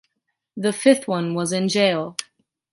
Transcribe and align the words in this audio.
The 0.57 0.73
fifth 0.73 1.07
one 1.07 1.35
was 1.35 1.51
in 1.53 1.67
jail. 1.69 2.17